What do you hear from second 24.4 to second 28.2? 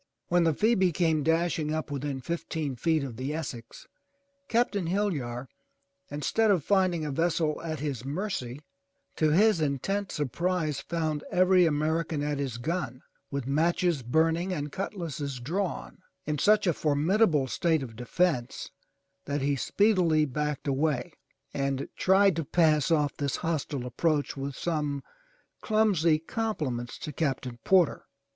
some clumsy compliments to Captain Porter.